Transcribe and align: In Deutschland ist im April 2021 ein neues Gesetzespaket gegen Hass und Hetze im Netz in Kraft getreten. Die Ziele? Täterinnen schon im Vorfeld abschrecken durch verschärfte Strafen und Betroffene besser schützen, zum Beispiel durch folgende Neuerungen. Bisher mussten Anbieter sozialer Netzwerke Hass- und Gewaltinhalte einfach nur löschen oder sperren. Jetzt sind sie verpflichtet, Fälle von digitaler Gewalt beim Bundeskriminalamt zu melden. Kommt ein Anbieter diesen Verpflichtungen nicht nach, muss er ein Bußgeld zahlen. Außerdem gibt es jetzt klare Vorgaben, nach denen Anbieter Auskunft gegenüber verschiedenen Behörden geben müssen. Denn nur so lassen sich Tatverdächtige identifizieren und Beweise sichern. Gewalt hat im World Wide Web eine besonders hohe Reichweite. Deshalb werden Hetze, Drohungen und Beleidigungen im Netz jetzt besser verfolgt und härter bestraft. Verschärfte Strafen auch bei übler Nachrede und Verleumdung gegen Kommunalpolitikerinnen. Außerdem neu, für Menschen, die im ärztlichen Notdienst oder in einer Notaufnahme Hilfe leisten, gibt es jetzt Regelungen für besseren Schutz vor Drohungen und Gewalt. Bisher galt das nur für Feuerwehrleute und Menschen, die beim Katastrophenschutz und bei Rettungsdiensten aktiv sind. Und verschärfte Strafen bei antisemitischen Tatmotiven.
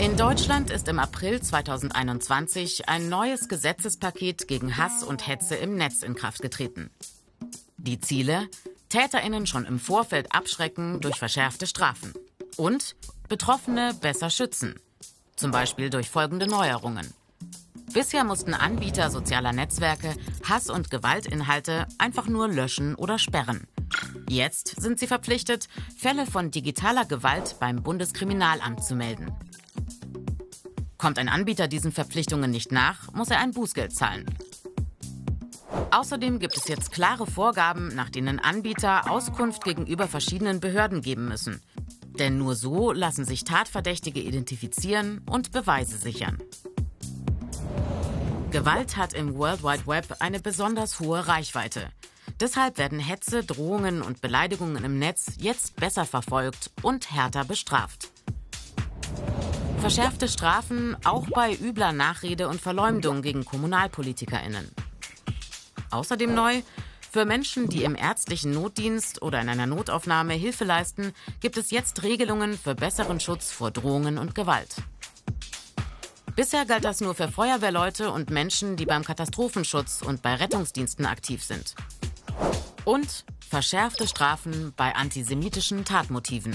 In 0.00 0.16
Deutschland 0.16 0.70
ist 0.70 0.86
im 0.86 1.00
April 1.00 1.42
2021 1.42 2.88
ein 2.88 3.08
neues 3.08 3.48
Gesetzespaket 3.48 4.46
gegen 4.46 4.76
Hass 4.76 5.02
und 5.02 5.26
Hetze 5.26 5.56
im 5.56 5.74
Netz 5.74 6.04
in 6.04 6.14
Kraft 6.14 6.40
getreten. 6.40 6.90
Die 7.78 8.00
Ziele? 8.00 8.48
Täterinnen 8.90 9.46
schon 9.46 9.64
im 9.64 9.80
Vorfeld 9.80 10.32
abschrecken 10.32 11.00
durch 11.00 11.16
verschärfte 11.16 11.66
Strafen 11.66 12.12
und 12.56 12.94
Betroffene 13.28 13.92
besser 14.00 14.30
schützen, 14.30 14.76
zum 15.34 15.50
Beispiel 15.50 15.90
durch 15.90 16.08
folgende 16.08 16.46
Neuerungen. 16.46 17.12
Bisher 17.92 18.22
mussten 18.22 18.54
Anbieter 18.54 19.10
sozialer 19.10 19.52
Netzwerke 19.52 20.14
Hass- 20.48 20.70
und 20.70 20.90
Gewaltinhalte 20.90 21.88
einfach 21.98 22.28
nur 22.28 22.46
löschen 22.46 22.94
oder 22.94 23.18
sperren. 23.18 23.66
Jetzt 24.28 24.80
sind 24.80 25.00
sie 25.00 25.06
verpflichtet, 25.08 25.68
Fälle 25.96 26.24
von 26.24 26.52
digitaler 26.52 27.04
Gewalt 27.04 27.56
beim 27.58 27.82
Bundeskriminalamt 27.82 28.84
zu 28.84 28.94
melden. 28.94 29.32
Kommt 30.98 31.20
ein 31.20 31.28
Anbieter 31.28 31.68
diesen 31.68 31.92
Verpflichtungen 31.92 32.50
nicht 32.50 32.72
nach, 32.72 33.12
muss 33.12 33.30
er 33.30 33.38
ein 33.38 33.52
Bußgeld 33.52 33.94
zahlen. 33.94 34.26
Außerdem 35.92 36.40
gibt 36.40 36.56
es 36.56 36.66
jetzt 36.66 36.90
klare 36.90 37.26
Vorgaben, 37.26 37.94
nach 37.94 38.10
denen 38.10 38.40
Anbieter 38.40 39.08
Auskunft 39.08 39.62
gegenüber 39.62 40.08
verschiedenen 40.08 40.58
Behörden 40.58 41.00
geben 41.00 41.28
müssen. 41.28 41.62
Denn 42.18 42.36
nur 42.36 42.56
so 42.56 42.90
lassen 42.90 43.24
sich 43.24 43.44
Tatverdächtige 43.44 44.20
identifizieren 44.20 45.22
und 45.30 45.52
Beweise 45.52 45.96
sichern. 45.96 46.38
Gewalt 48.50 48.96
hat 48.96 49.12
im 49.12 49.36
World 49.36 49.62
Wide 49.62 49.86
Web 49.86 50.16
eine 50.18 50.40
besonders 50.40 50.98
hohe 50.98 51.28
Reichweite. 51.28 51.90
Deshalb 52.40 52.76
werden 52.78 52.98
Hetze, 52.98 53.44
Drohungen 53.44 54.02
und 54.02 54.20
Beleidigungen 54.20 54.84
im 54.84 54.98
Netz 54.98 55.32
jetzt 55.38 55.76
besser 55.76 56.04
verfolgt 56.04 56.70
und 56.82 57.12
härter 57.12 57.44
bestraft. 57.44 58.07
Verschärfte 59.80 60.28
Strafen 60.28 60.96
auch 61.04 61.26
bei 61.30 61.54
übler 61.54 61.92
Nachrede 61.92 62.48
und 62.48 62.60
Verleumdung 62.60 63.22
gegen 63.22 63.44
Kommunalpolitikerinnen. 63.44 64.68
Außerdem 65.90 66.34
neu, 66.34 66.62
für 67.10 67.24
Menschen, 67.24 67.68
die 67.68 67.84
im 67.84 67.94
ärztlichen 67.94 68.50
Notdienst 68.50 69.22
oder 69.22 69.40
in 69.40 69.48
einer 69.48 69.66
Notaufnahme 69.66 70.34
Hilfe 70.34 70.64
leisten, 70.64 71.14
gibt 71.40 71.56
es 71.56 71.70
jetzt 71.70 72.02
Regelungen 72.02 72.58
für 72.58 72.74
besseren 72.74 73.18
Schutz 73.18 73.50
vor 73.50 73.70
Drohungen 73.70 74.18
und 74.18 74.34
Gewalt. 74.34 74.76
Bisher 76.36 76.66
galt 76.66 76.84
das 76.84 77.00
nur 77.00 77.14
für 77.14 77.28
Feuerwehrleute 77.28 78.10
und 78.10 78.30
Menschen, 78.30 78.76
die 78.76 78.86
beim 78.86 79.04
Katastrophenschutz 79.04 80.02
und 80.02 80.22
bei 80.22 80.34
Rettungsdiensten 80.34 81.06
aktiv 81.06 81.42
sind. 81.42 81.74
Und 82.84 83.24
verschärfte 83.48 84.06
Strafen 84.06 84.72
bei 84.76 84.94
antisemitischen 84.94 85.84
Tatmotiven. 85.84 86.54